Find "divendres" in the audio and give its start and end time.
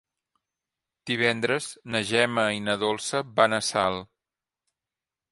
1.09-1.67